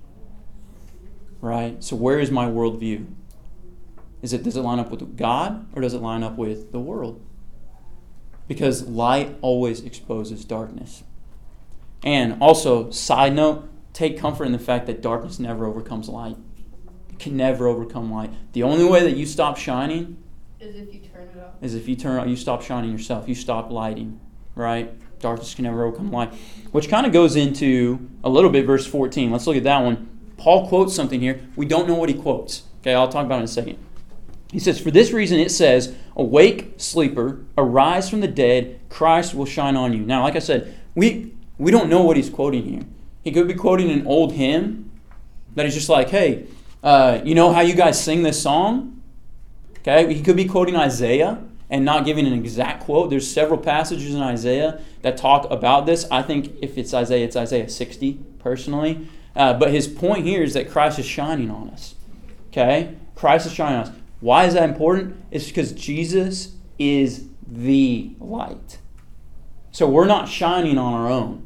[1.40, 1.82] Right?
[1.82, 3.06] So where is my worldview?
[4.22, 6.78] Is it does it line up with God or does it line up with the
[6.78, 7.20] world?
[8.46, 11.02] Because light always exposes darkness.
[12.06, 16.36] And also, side note, take comfort in the fact that darkness never overcomes light.
[17.10, 18.30] It can never overcome light.
[18.52, 20.22] The only way that you stop shining
[20.60, 21.54] Is if you turn it off.
[21.60, 23.28] is if you turn off you stop shining yourself.
[23.28, 24.20] You stop lighting,
[24.54, 24.94] right?
[25.18, 26.32] Darkness can never overcome light.
[26.70, 29.32] Which kind of goes into a little bit verse 14.
[29.32, 30.08] Let's look at that one.
[30.36, 31.40] Paul quotes something here.
[31.56, 32.62] We don't know what he quotes.
[32.82, 33.78] Okay, I'll talk about it in a second.
[34.52, 39.44] He says, For this reason it says, Awake, sleeper, arise from the dead, Christ will
[39.44, 40.00] shine on you.
[40.04, 42.82] Now, like I said, we we don't know what he's quoting here.
[43.22, 44.90] He could be quoting an old hymn
[45.54, 46.46] that he's just like, hey,
[46.82, 49.02] uh, you know how you guys sing this song?
[49.78, 53.10] Okay, he could be quoting Isaiah and not giving an exact quote.
[53.10, 56.06] There's several passages in Isaiah that talk about this.
[56.10, 59.08] I think if it's Isaiah, it's Isaiah 60, personally.
[59.34, 61.94] Uh, but his point here is that Christ is shining on us.
[62.48, 62.94] Okay?
[63.14, 63.92] Christ is shining on us.
[64.20, 65.16] Why is that important?
[65.30, 68.78] It's because Jesus is the light.
[69.72, 71.45] So we're not shining on our own.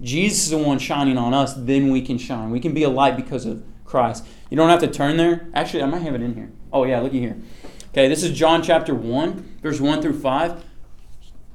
[0.00, 2.50] Jesus is the one shining on us, then we can shine.
[2.50, 4.26] We can be a light because of Christ.
[4.48, 5.48] You don't have to turn there.
[5.52, 6.50] Actually, I might have it in here.
[6.72, 7.36] Oh, yeah, looky here.
[7.90, 10.64] Okay, this is John chapter 1, verse 1 through 5.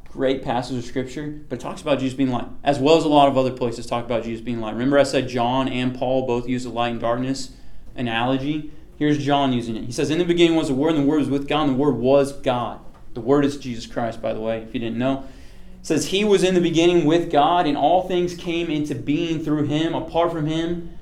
[0.09, 3.09] Great passage of scripture, but it talks about Jesus being light, as well as a
[3.09, 4.73] lot of other places talk about Jesus being light.
[4.73, 7.51] Remember, I said John and Paul both use the light and darkness
[7.95, 8.71] analogy?
[8.97, 9.83] Here's John using it.
[9.83, 11.71] He says, In the beginning was the Word, and the Word was with God, and
[11.71, 12.79] the Word was God.
[13.13, 15.25] The Word is Jesus Christ, by the way, if you didn't know.
[15.85, 19.65] Says, He was in the beginning with God, and all things came into being through
[19.67, 19.93] Him.
[19.93, 20.97] Apart from Him,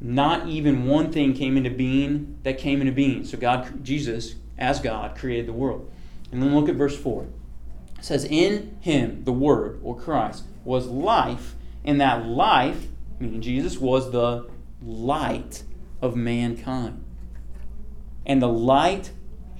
[0.00, 3.24] not even one thing came into being that came into being.
[3.24, 5.90] So God, Jesus, as God, created the world.
[6.30, 7.24] And then look at verse 4.
[7.98, 12.86] It says, In him, the Word, or Christ, was life, and that life,
[13.18, 14.48] meaning Jesus, was the
[14.80, 15.64] light
[16.00, 17.04] of mankind.
[18.24, 19.10] And the light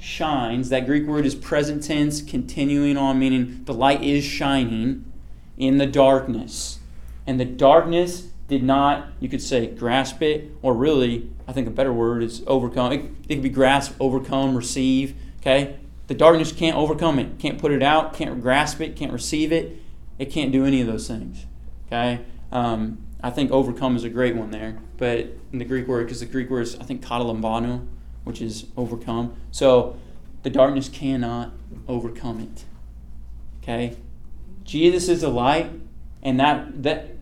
[0.00, 5.04] shines, that Greek word is present tense, continuing on, meaning the light is shining
[5.56, 6.78] in the darkness.
[7.26, 11.70] And the darkness did not, you could say, grasp it, or really, I think a
[11.70, 12.92] better word is overcome.
[12.92, 15.14] It, it could be grasp, overcome, receive.
[15.40, 15.76] Okay?
[16.06, 19.76] The darkness can't overcome it, can't put it out, can't grasp it, can't receive it.
[20.18, 21.44] It can't do any of those things.
[21.86, 22.20] Okay?
[22.50, 26.20] Um, I think overcome is a great one there, but in the Greek word, because
[26.20, 27.86] the Greek word is, I think, katalambano,
[28.28, 29.34] which is overcome.
[29.50, 29.96] So
[30.42, 31.52] the darkness cannot
[31.88, 32.64] overcome it.
[33.62, 33.96] Okay?
[34.64, 35.70] Jesus is the light,
[36.22, 37.16] and that that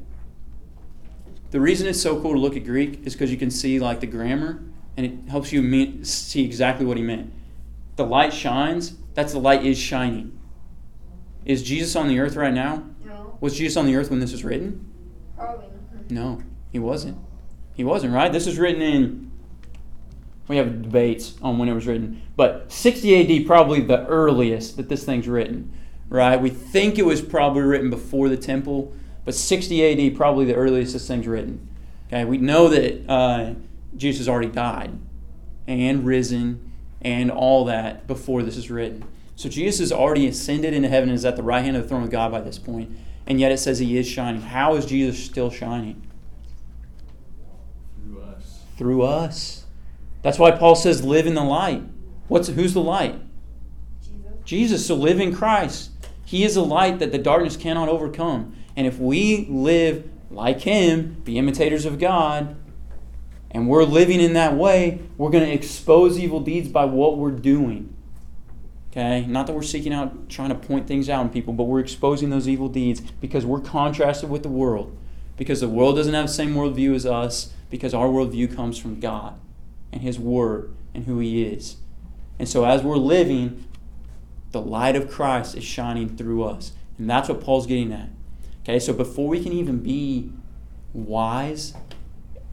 [1.53, 4.01] the reason it's so cool to look at Greek is because you can see like
[4.01, 4.65] the grammar,
[4.97, 7.33] and it helps you mean, see exactly what he meant.
[7.95, 8.95] The light shines.
[9.15, 10.37] That's the light is shining.
[11.45, 12.83] Is Jesus on the earth right now?
[13.05, 13.39] No.
[13.41, 14.93] Was Jesus on the earth when this was written?
[15.37, 16.11] Probably not.
[16.11, 16.43] No,
[16.73, 17.17] he wasn't.
[17.75, 18.33] He wasn't, right?
[18.33, 19.26] This was written in.
[20.49, 24.89] We have debates on when it was written, but 60 AD probably the earliest that
[24.89, 25.73] this thing's written,
[26.09, 26.41] right?
[26.41, 30.93] We think it was probably written before the temple, but 60 AD probably the earliest
[30.93, 31.69] this thing's written.
[32.07, 33.55] Okay, we know that uh,
[33.97, 34.97] Jesus has already died
[35.67, 39.05] and risen and all that before this is written.
[39.35, 41.89] So Jesus has already ascended into heaven and is at the right hand of the
[41.89, 44.41] throne of God by this point, and yet it says he is shining.
[44.41, 46.03] How is Jesus still shining?
[48.03, 48.63] through us.
[48.77, 49.66] through us.
[50.27, 51.85] That's why Paul says, "Live in the light."
[52.27, 53.15] What's who's the light?
[54.03, 54.33] Jesus.
[54.45, 54.87] Jesus.
[54.87, 55.91] So live in Christ.
[56.25, 58.53] He is a light that the darkness cannot overcome.
[58.75, 62.57] And if we live like Him, be imitators of God,
[63.53, 67.31] and we're living in that way, we're going to expose evil deeds by what we're
[67.31, 67.95] doing.
[68.91, 69.25] Okay?
[69.27, 72.31] Not that we're seeking out trying to point things out in people, but we're exposing
[72.31, 74.99] those evil deeds because we're contrasted with the world.
[75.37, 78.99] Because the world doesn't have the same worldview as us, because our worldview comes from
[78.99, 79.39] God
[79.93, 81.77] and His Word and who He is.
[82.39, 83.67] And so as we're living,
[84.53, 86.73] the light of Christ is shining through us.
[86.99, 88.09] And that's what Paul's getting at.
[88.63, 90.33] Okay, so before we can even be
[90.93, 91.75] wise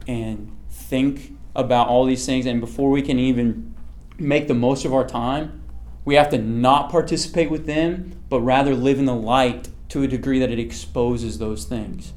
[0.06, 3.74] and think about all these things, and before we can even
[4.18, 5.62] make the most of our time,
[6.04, 10.08] we have to not participate with them, but rather live in the light to a
[10.08, 12.12] degree that it exposes those things.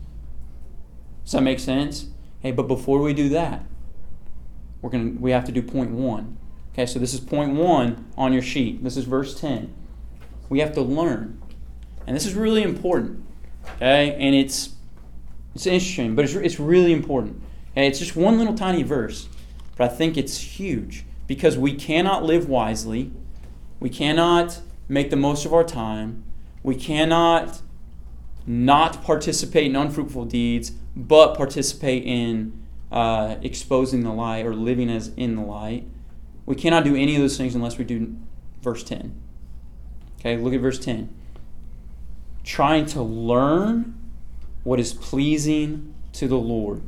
[1.23, 2.07] Does that make sense?
[2.39, 3.65] Hey, but before we do that,
[4.81, 6.37] we're gonna we have to do point one.
[6.73, 8.83] Okay, so this is point one on your sheet.
[8.83, 9.73] This is verse 10.
[10.49, 11.41] We have to learn.
[12.05, 13.23] And this is really important.
[13.75, 14.75] Okay, and it's
[15.55, 17.41] it's interesting, but it's, it's really important.
[17.71, 19.27] Okay, it's just one little tiny verse,
[19.75, 23.11] but I think it's huge because we cannot live wisely.
[23.79, 26.23] We cannot make the most of our time.
[26.63, 27.61] We cannot
[28.45, 35.09] not participate in unfruitful deeds, but participate in uh, exposing the light or living as
[35.17, 35.85] in the light.
[36.45, 38.15] We cannot do any of those things unless we do
[38.61, 39.13] verse 10.
[40.19, 41.13] Okay, look at verse 10.
[42.43, 43.97] Trying to learn
[44.63, 46.81] what is pleasing to the Lord.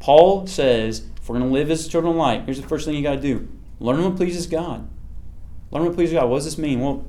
[0.00, 2.94] Paul says, if we're going to live as children of light, here's the first thing
[2.94, 3.48] you got to do
[3.80, 4.88] learn what pleases God.
[5.70, 6.28] Learn what pleases God.
[6.28, 6.80] What does this mean?
[6.80, 7.04] Well,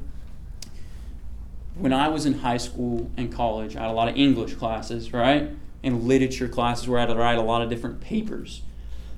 [1.76, 5.14] when I was in high school and college, I had a lot of English classes,
[5.14, 5.52] right?
[5.86, 8.64] And literature classes where I had to write a lot of different papers.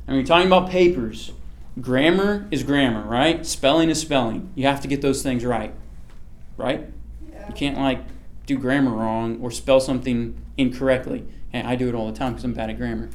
[0.05, 1.31] And you're talking about papers,
[1.81, 3.45] grammar is grammar, right?
[3.45, 4.51] Spelling is spelling.
[4.53, 5.73] You have to get those things right,
[6.57, 6.85] right?
[7.31, 7.47] Yeah.
[7.47, 8.01] You can't like
[8.45, 11.25] do grammar wrong or spell something incorrectly.
[11.53, 13.09] And I do it all the time because I'm bad at grammar.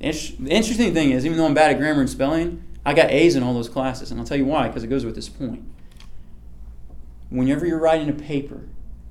[0.00, 0.06] The
[0.48, 3.42] interesting thing is, even though I'm bad at grammar and spelling, I got A's in
[3.42, 5.64] all those classes, and I'll tell you why, because it goes with this point.
[7.28, 8.60] Whenever you're writing a paper,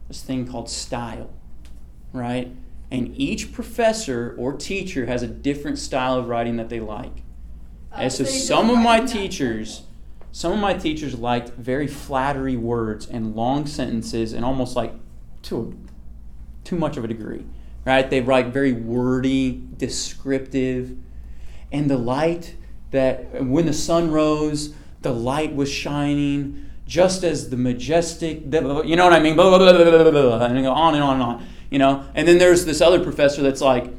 [0.08, 1.30] this thing called style,
[2.14, 2.56] right?
[2.90, 7.24] And each professor or teacher has a different style of writing that they like.
[7.92, 9.84] And so some of my teachers,
[10.32, 14.94] some of my teachers liked very flattery words and long sentences and almost like
[15.44, 15.78] to
[16.64, 17.46] too much of a degree,
[17.86, 18.10] right?
[18.10, 20.98] They write very wordy, descriptive.
[21.72, 22.56] and the light
[22.92, 29.04] that when the sun rose, the light was shining just as the majestic, you know
[29.04, 29.36] what I mean?
[29.36, 32.06] Blah, blah, blah, blah, blah, blah, and go on and on and on, you know?
[32.16, 33.92] And then there's this other professor that's like,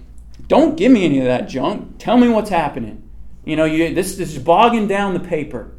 [0.46, 1.98] don't give me any of that junk.
[1.98, 3.08] Tell me what's happening.
[3.44, 5.72] You know, you, this, this is bogging down the paper.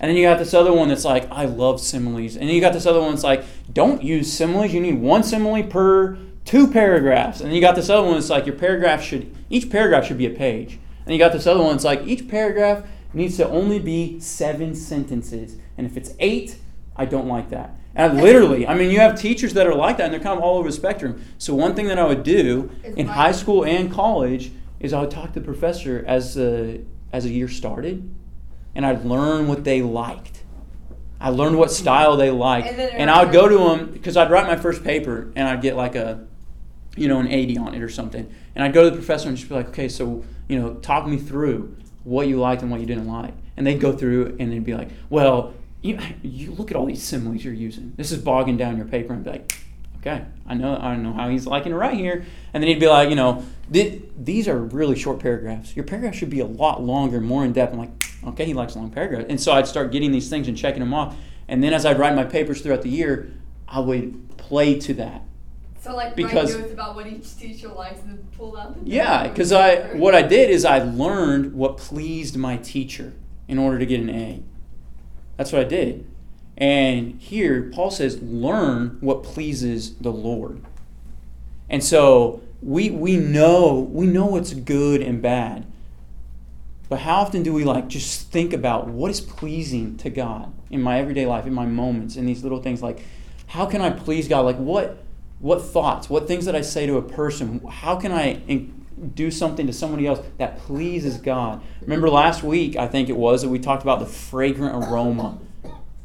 [0.00, 2.36] And then you got this other one that's like, I love similes.
[2.36, 4.72] And you got this other one that's like, don't use similes.
[4.72, 7.40] You need one simile per two paragraphs.
[7.40, 10.18] And then you got this other one that's like, your paragraph should, each paragraph should
[10.18, 10.78] be a page.
[11.04, 14.74] And you got this other one that's like, each paragraph needs to only be seven
[14.74, 15.56] sentences.
[15.76, 16.56] And if it's eight,
[16.96, 17.76] I don't like that.
[17.94, 20.44] And literally, I mean, you have teachers that are like that, and they're kind of
[20.44, 21.24] all over the spectrum.
[21.38, 25.10] So one thing that I would do in high school and college is I would
[25.10, 28.08] talk to the professor as the as a year started,
[28.74, 30.44] and I'd learn what they liked.
[31.20, 34.30] I learned what style they liked, and, and I would go to them because I'd
[34.30, 36.26] write my first paper, and I'd get like a,
[36.96, 39.36] you know, an 80 on it or something, and I'd go to the professor and
[39.36, 42.80] just be like, okay, so you know, talk me through what you liked and what
[42.80, 46.70] you didn't like, and they'd go through and they'd be like, well, you, you look
[46.70, 47.92] at all these similes you're using.
[47.96, 49.52] This is bogging down your paper and be like,
[50.00, 52.24] okay, I know I know how he's liking it right here.
[52.52, 55.76] And then he'd be like, you know, these are really short paragraphs.
[55.76, 57.72] Your paragraph should be a lot longer, more in depth.
[57.72, 57.90] I'm like,
[58.28, 59.26] okay, he likes long paragraphs.
[59.28, 61.16] And so I'd start getting these things and checking them off.
[61.48, 63.32] And then as I'd write my papers throughout the year,
[63.68, 65.22] I would play to that.
[65.80, 69.28] So like because, write notes about what each teacher likes and pull out the Yeah,
[69.28, 73.14] because I what I did is I learned what pleased my teacher
[73.48, 74.42] in order to get an A.
[75.40, 76.04] That's what I did.
[76.58, 80.62] And here, Paul says, learn what pleases the Lord.
[81.70, 85.64] And so we, we know we know what's good and bad.
[86.90, 90.82] But how often do we like just think about what is pleasing to God in
[90.82, 93.02] my everyday life, in my moments, in these little things like
[93.46, 94.42] how can I please God?
[94.42, 95.02] Like what
[95.38, 98.42] what thoughts, what things that I say to a person, how can I
[99.14, 101.62] do something to somebody else that pleases God.
[101.80, 105.38] Remember last week, I think it was, that we talked about the fragrant aroma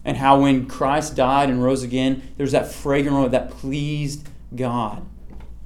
[0.06, 5.06] and how when Christ died and rose again, there's that fragrant aroma that pleased God.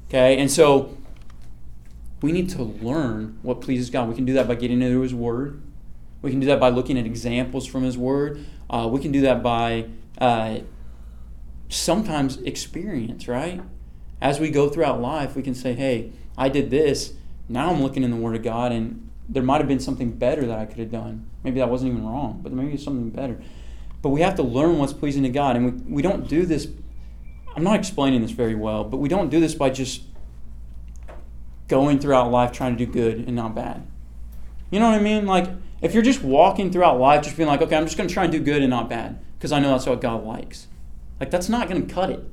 [0.08, 0.38] Okay?
[0.38, 0.98] And so
[2.22, 4.08] we need to learn what pleases God.
[4.10, 5.62] We can do that by getting into His Word.
[6.22, 8.46] We can do that by looking at examples from His Word.
[8.70, 9.86] Uh, we can do that by
[10.18, 10.60] uh,
[11.70, 13.62] sometimes experience, right?
[14.22, 17.13] As we go throughout life, we can say, hey, I did this,
[17.50, 20.46] now I'm looking in the Word of God, and there might have been something better
[20.46, 21.30] that I could have done.
[21.44, 23.42] Maybe that wasn't even wrong, but maybe it's something better.
[24.02, 26.68] But we have to learn what's pleasing to God, and we, we don't do this.
[27.56, 30.04] I'm not explaining this very well, but we don't do this by just
[31.68, 33.86] going throughout life trying to do good and not bad.
[34.72, 35.26] You know what I mean?
[35.26, 35.50] Like,
[35.82, 38.24] if you're just walking throughout life just being like, okay, I'm just going to try
[38.24, 40.68] and do good and not bad because I know that's what God likes.
[41.20, 42.24] Like, that's not going to cut it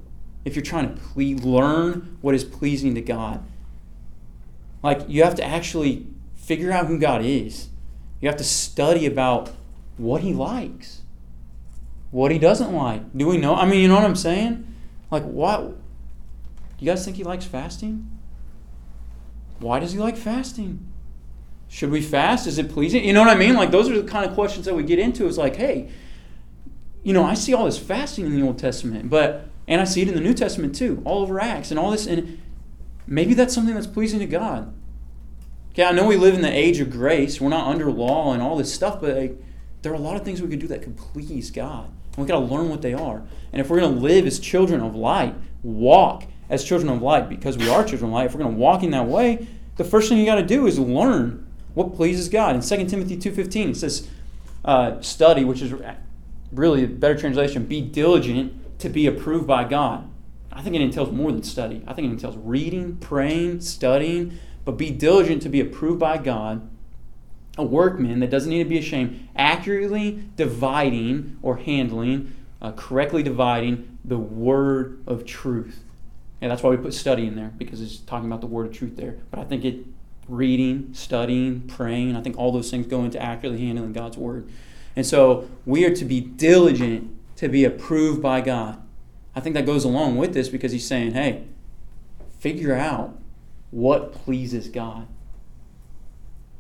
[0.45, 3.45] if you're trying to ple- learn what is pleasing to God.
[4.87, 7.70] Like, you have to actually figure out who God is.
[8.20, 9.51] You have to study about
[9.96, 11.03] what He likes,
[12.12, 13.03] what He doesn't like.
[13.16, 13.57] Do we know?
[13.57, 14.64] I mean, you know what I'm saying?
[15.11, 15.70] Like, what?
[15.70, 18.09] Do you guys think He likes fasting?
[19.59, 20.87] Why does He like fasting?
[21.66, 22.46] Should we fast?
[22.46, 23.05] Is it pleasing?
[23.05, 23.55] You know what I mean?
[23.55, 25.27] Like, those are the kind of questions that we get into.
[25.27, 25.90] It's like, hey,
[27.03, 30.03] you know, I see all this fasting in the Old Testament, but and I see
[30.03, 32.07] it in the New Testament too, all over Acts and all this.
[32.07, 32.40] And
[33.05, 34.72] maybe that's something that's pleasing to God.
[35.77, 37.39] Okay, I know we live in the age of grace.
[37.39, 39.37] We're not under law and all this stuff, but like,
[39.83, 41.91] there are a lot of things we can do that could please God.
[42.17, 43.23] And we got to learn what they are.
[43.53, 47.29] And if we're going to live as children of light, walk as children of light
[47.29, 49.85] because we are children of light, if we're going to walk in that way, the
[49.85, 52.55] first thing you got to do is learn what pleases God.
[52.55, 54.09] In 2 Timothy 2.15, it says,
[54.65, 55.75] uh, study, which is
[56.53, 60.09] really a better translation, be diligent to be approved by God.
[60.51, 61.83] I think it entails more than study.
[61.87, 66.69] I think it entails reading, praying, studying, but be diligent to be approved by God,
[67.57, 73.97] a workman that doesn't need to be ashamed, accurately dividing or handling, uh, correctly dividing
[74.05, 75.85] the word of truth.
[76.43, 78.73] And that's why we put study in there, because it's talking about the word of
[78.73, 79.17] truth there.
[79.31, 79.87] But I think it
[80.29, 84.51] reading, studying, praying, I think all those things go into accurately handling God's word.
[84.97, 88.83] And so we are to be diligent to be approved by God.
[89.37, 91.45] I think that goes along with this because he's saying, hey,
[92.41, 93.17] figure out
[93.77, 95.07] what pleases God.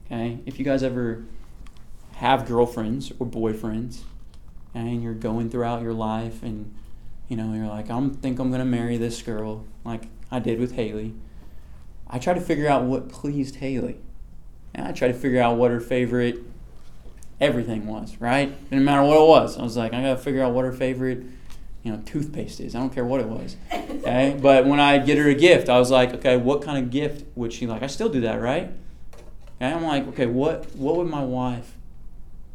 [0.04, 0.38] Okay?
[0.44, 1.24] If you guys ever
[2.16, 4.00] have girlfriends or boyfriends
[4.74, 6.74] and you're going throughout your life and
[7.28, 10.60] you know, you're like, I think I'm going to marry this girl like I did
[10.60, 11.14] with Haley.
[12.06, 13.96] I try to figure out what pleased Haley.
[14.74, 16.40] And I try to figure out what her favorite
[17.40, 18.52] everything was, right?
[18.68, 19.56] Didn't matter what it was.
[19.56, 21.24] I was like, I got to figure out what her favorite
[21.86, 22.74] you know, toothpaste is.
[22.74, 23.56] I don't care what it was.
[23.72, 24.36] Okay?
[24.42, 27.24] But when I get her a gift, I was like, okay, what kind of gift
[27.36, 27.84] would she like?
[27.84, 28.72] I still do that, right?
[29.62, 31.74] Okay, I'm like, okay, what what would my wife,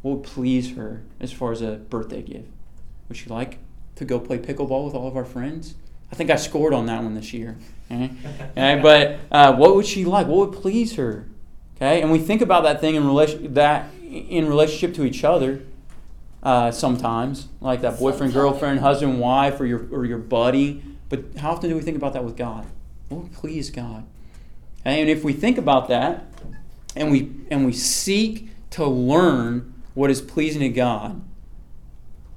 [0.01, 2.49] what would please her as far as a birthday gift?
[3.07, 3.59] Would she like
[3.95, 5.75] to go play pickleball with all of our friends?
[6.11, 7.55] I think I scored on that one this year.
[7.89, 8.11] Okay,
[8.49, 10.27] okay but uh, what would she like?
[10.27, 11.25] What would please her?
[11.77, 15.61] Okay, and we think about that thing in relation that in relationship to each other.
[16.44, 20.84] Uh, sometimes, like that boyfriend, girlfriend, husband, wife, or your or your buddy.
[21.08, 22.66] But how often do we think about that with God?
[23.10, 24.06] Would please God?
[24.84, 26.26] And if we think about that,
[26.96, 31.22] and we and we seek to learn what is pleasing to God,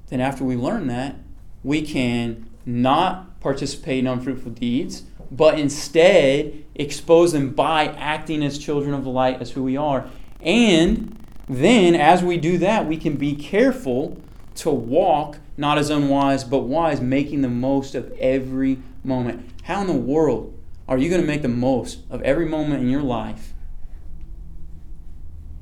[0.09, 1.15] then after we learn that,
[1.63, 8.93] we can not participate in unfruitful deeds, but instead expose them by acting as children
[8.93, 10.09] of the light, as who we are.
[10.41, 14.17] And then, as we do that, we can be careful
[14.55, 19.49] to walk not as unwise, but wise, making the most of every moment.
[19.63, 22.89] How in the world are you going to make the most of every moment in
[22.89, 23.53] your life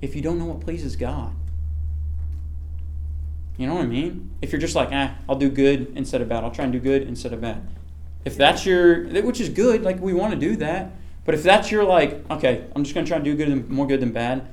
[0.01, 1.33] if you don't know what pleases God?
[3.57, 4.31] You know what I mean?
[4.41, 6.43] If you're just like, ah, I'll do good instead of bad.
[6.43, 7.67] I'll try and do good instead of bad.
[8.25, 10.91] If that's your, which is good, like we want to do that.
[11.25, 13.69] But if that's your like, okay, I'm just going to try and do good and
[13.69, 14.51] more good than bad,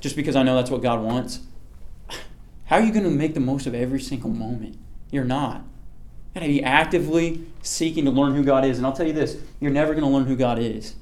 [0.00, 1.40] just because I know that's what God wants.
[2.64, 4.78] How are you going to make the most of every single moment?
[5.10, 5.56] You're not.
[5.56, 8.78] You got to be actively seeking to learn who God is.
[8.78, 10.94] And I'll tell you this: you're never going to learn who God is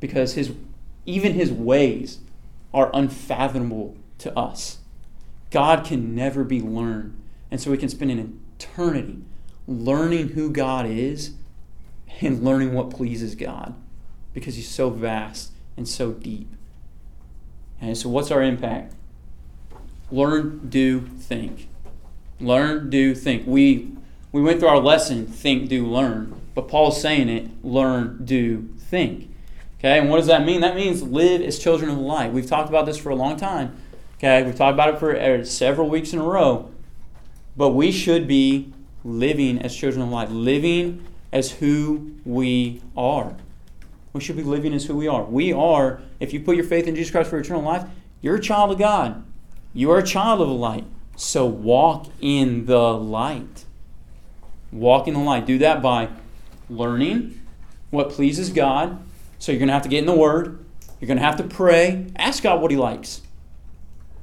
[0.00, 0.52] because His,
[1.04, 2.20] even His ways,
[2.72, 4.78] are unfathomable to us.
[5.50, 7.20] God can never be learned.
[7.50, 9.22] And so we can spend an eternity
[9.68, 11.32] learning who God is
[12.20, 13.74] and learning what pleases God
[14.32, 16.48] because He's so vast and so deep.
[17.80, 18.94] And so, what's our impact?
[20.10, 21.68] Learn, do, think.
[22.40, 23.46] Learn, do, think.
[23.46, 23.92] We,
[24.32, 26.40] we went through our lesson, think, do, learn.
[26.54, 29.30] But Paul's saying it learn, do, think.
[29.78, 30.62] Okay, and what does that mean?
[30.62, 32.32] That means live as children of the light.
[32.32, 33.76] We've talked about this for a long time.
[34.18, 36.70] Okay, we've talked about it for uh, several weeks in a row.
[37.56, 38.72] But we should be
[39.04, 43.36] living as children of light, living as who we are.
[44.12, 45.24] We should be living as who we are.
[45.24, 47.84] We are, if you put your faith in Jesus Christ for eternal life,
[48.20, 49.24] you're a child of God.
[49.72, 50.84] You are a child of the light.
[51.16, 53.64] So walk in the light.
[54.72, 55.46] Walk in the light.
[55.46, 56.08] Do that by
[56.68, 57.40] learning
[57.90, 59.02] what pleases God.
[59.38, 60.64] So you're going to have to get in the Word.
[61.00, 62.06] You're going to have to pray.
[62.16, 63.22] Ask God what He likes.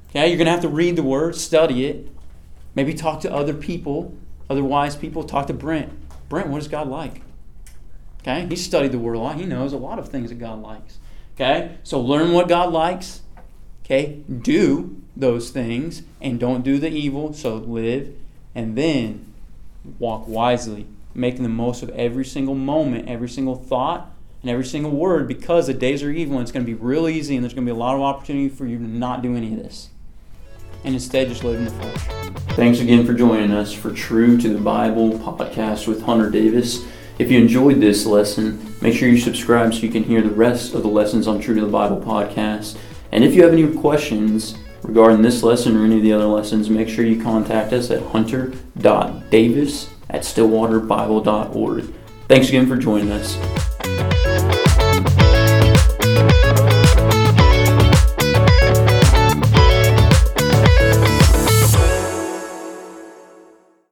[0.10, 2.08] Okay, you're going to have to read the Word, study it,
[2.76, 4.16] maybe talk to other people,
[4.50, 5.24] other wise people.
[5.24, 5.92] Talk to Brent.
[6.30, 7.22] Brent, what does God like?
[8.22, 9.38] Okay, he studied the Word a lot.
[9.38, 11.00] He knows a lot of things that God likes.
[11.36, 13.22] Okay, so learn what God likes.
[13.84, 17.34] Okay, do those things and don't do the evil.
[17.34, 18.16] So live
[18.56, 19.34] and then
[20.00, 24.12] walk wisely, making the most of every single moment, every single thought,
[24.44, 27.08] and every single word because the days are evil and it's going to be real
[27.08, 29.36] easy and there's going to be a lot of opportunity for you to not do
[29.36, 29.90] any of this
[30.84, 32.34] and instead just live in the flesh.
[32.56, 36.86] Thanks again for joining us for True to the Bible podcast with Hunter Davis.
[37.20, 40.74] If you enjoyed this lesson, make sure you subscribe so you can hear the rest
[40.74, 42.78] of the lessons on True to the Bible podcast.
[43.12, 46.72] And if you have any questions regarding this lesson or any of the other lessons,
[46.72, 51.94] make sure you contact us at hunter.davis at stillwaterbible.org.
[52.28, 53.73] Thanks again for joining us.